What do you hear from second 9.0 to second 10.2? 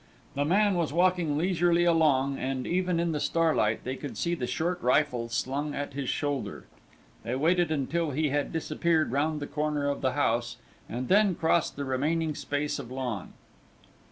round the corner of the